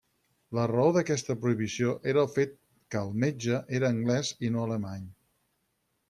[0.57, 2.55] La raó d'aquesta prohibició era el fet
[2.95, 5.05] que el metge era anglès i no alemany.